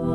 [0.00, 0.08] Fal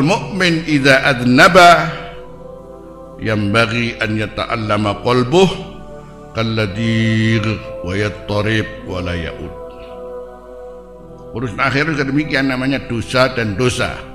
[0.00, 1.92] mu'min idza adnaba
[3.20, 5.48] bagi an yata'allama qalbuh
[6.32, 7.44] kalladir
[7.84, 9.54] wa yattarib wa la ya'ud.
[11.36, 14.09] Urusan akhir demikian namanya dosa dan dosa.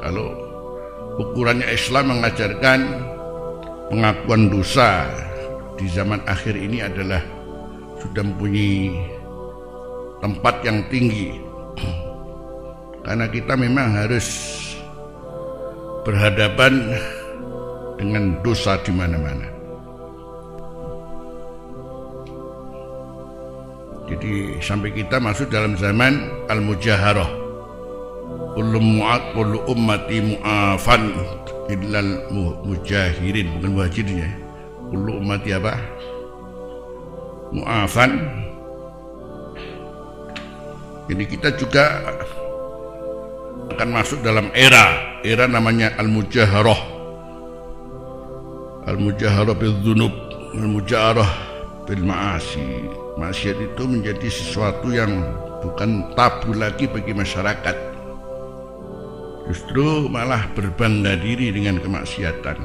[0.00, 0.32] Kalau
[1.20, 2.80] ukurannya Islam mengajarkan
[3.92, 5.04] pengakuan dosa
[5.76, 7.20] di zaman akhir ini adalah
[8.00, 8.96] sudah mempunyai
[10.24, 11.36] tempat yang tinggi
[13.04, 14.28] karena kita memang harus
[16.04, 16.96] berhadapan
[18.00, 19.60] dengan dosa di mana-mana.
[24.10, 26.18] Jadi sampai kita masuk dalam zaman
[26.50, 27.39] al-mujaharah.
[28.50, 31.14] Kullu mu'ad kullu ummati mu'afan
[31.70, 32.26] illal
[32.66, 34.30] mujahirin bukan muhajirin ya.
[34.90, 35.78] Kullu ummati apa?
[37.54, 38.10] Mu'afan.
[41.10, 41.84] Jadi kita juga
[43.70, 46.80] akan masuk dalam era era namanya al-mujaharah
[48.86, 50.14] al-mujaharah bil dzunub
[50.54, 51.30] al-mujaharah
[51.86, 52.86] bil ma'asi
[53.18, 55.22] maksiat itu menjadi sesuatu yang
[55.64, 57.89] bukan tabu lagi bagi masyarakat
[59.50, 62.58] justru malah berbangga diri dengan kemaksiatan.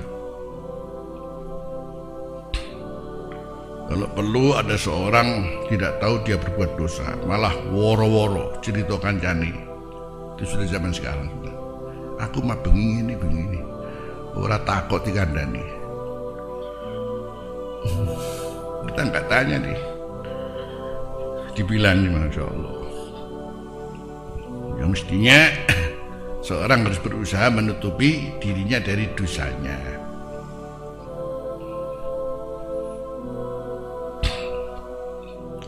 [3.89, 9.53] Kalau perlu ada seorang tidak tahu dia berbuat dosa malah woro-woro ceritakan jani
[10.35, 11.29] itu sudah zaman sekarang
[12.19, 13.61] aku mah bengi ini bengi ini.
[14.35, 15.63] Ora takut dikandani.
[18.91, 19.79] Kita nggak tanya nih.
[21.55, 22.75] Dibilang nih masya Allah.
[24.75, 25.39] Yang mestinya
[26.45, 29.81] seorang harus berusaha menutupi dirinya dari dosanya.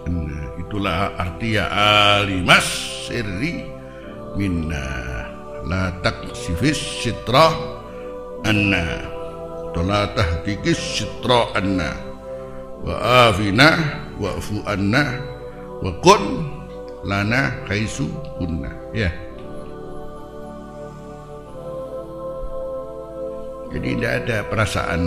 [0.06, 1.66] Nah, itulah arti ya
[2.22, 2.70] alimas
[3.10, 3.66] sirri
[4.38, 4.86] minna
[5.66, 7.50] la taksifis sitra
[8.46, 9.18] anna
[9.78, 11.94] la tahdikis sitra anna
[12.82, 13.78] wa afina
[14.18, 15.22] wa'fu anna
[15.86, 16.50] wa kun
[17.06, 18.10] lana kaisu
[18.42, 18.74] kunna.
[18.94, 19.27] Ya
[23.78, 25.02] jadi tidak ada perasaan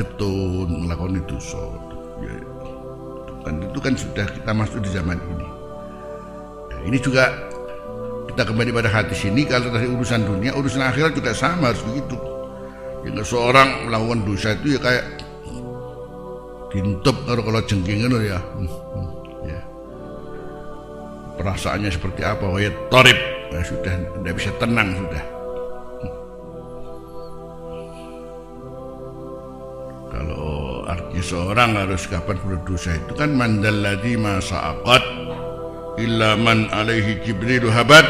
[0.00, 1.76] ketun melakukan itu so
[3.46, 5.46] kan itu kan sudah kita masuk di zaman ini.
[6.66, 7.30] Nah, ini juga
[8.26, 12.18] kita kembali pada hati sini kalau dari urusan dunia urusan akhirat juga sama harus begitu.
[13.06, 15.22] Ya seorang melakukan dosa itu ya kayak
[16.74, 18.42] dintup kalau kalau jengking itu ya.
[18.42, 19.08] Hmm, hmm,
[19.46, 19.60] ya.
[21.38, 22.50] Perasaannya seperti apa?
[22.58, 23.14] Ya torib.
[23.54, 25.35] Ya, sudah tidak bisa tenang sudah
[30.96, 33.12] artinya seorang harus kapan berdosa itu?
[33.12, 34.72] Kan mandalladhi masa
[36.00, 38.04] illa man alaihi jibril habat.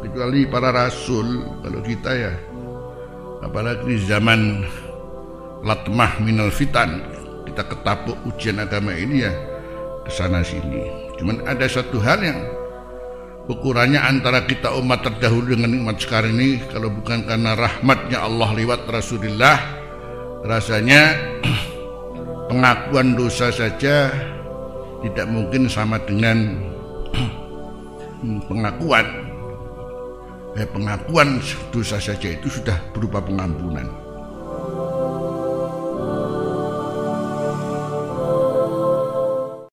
[0.00, 2.32] Kecuali para rasul kalau kita ya
[3.44, 4.64] apalagi zaman
[5.60, 7.04] latmah minal fitan
[7.44, 9.32] kita ketapuk ujian agama ini ya
[10.04, 10.88] ke sana sini.
[11.20, 12.40] Cuman ada satu hal yang
[13.50, 18.86] ukurannya antara kita umat terdahulu dengan umat sekarang ini kalau bukan karena rahmatnya Allah lewat
[18.86, 19.58] Rasulullah
[20.46, 21.18] rasanya
[22.50, 24.10] pengakuan dosa saja
[25.06, 26.58] tidak mungkin sama dengan
[28.50, 29.06] pengakuan.
[30.58, 31.38] Eh, pengakuan
[31.70, 34.09] dosa saja itu sudah berupa pengampunan